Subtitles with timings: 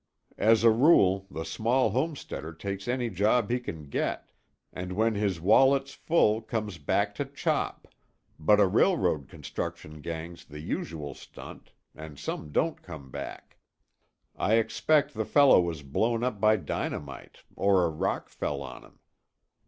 [0.39, 4.31] As a rule, the small homesteader takes any job he can get,
[4.73, 7.87] and when his wallet's full comes back to chop,
[8.39, 13.59] but a railroad construction gang's the usual stunt and some don't come back.
[14.35, 18.97] I expect the fellow was blown up by dynamite or a rock fell on him.